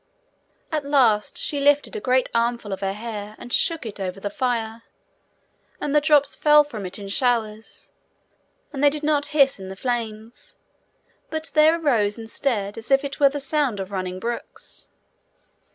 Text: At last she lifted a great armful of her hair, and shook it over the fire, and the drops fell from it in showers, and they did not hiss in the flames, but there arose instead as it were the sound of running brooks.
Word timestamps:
At 0.71 0.83
last 0.83 1.37
she 1.37 1.59
lifted 1.59 1.95
a 1.95 1.99
great 1.99 2.27
armful 2.33 2.73
of 2.73 2.79
her 2.81 2.93
hair, 2.93 3.35
and 3.37 3.53
shook 3.53 3.85
it 3.85 3.99
over 3.99 4.19
the 4.19 4.31
fire, 4.31 4.81
and 5.79 5.93
the 5.93 6.01
drops 6.01 6.35
fell 6.35 6.63
from 6.63 6.87
it 6.87 6.97
in 6.97 7.07
showers, 7.07 7.91
and 8.73 8.83
they 8.83 8.89
did 8.89 9.03
not 9.03 9.27
hiss 9.27 9.59
in 9.59 9.69
the 9.69 9.75
flames, 9.75 10.57
but 11.29 11.51
there 11.53 11.79
arose 11.79 12.17
instead 12.17 12.79
as 12.79 12.89
it 12.89 13.19
were 13.19 13.29
the 13.29 13.39
sound 13.39 13.79
of 13.79 13.91
running 13.91 14.19
brooks. 14.19 14.87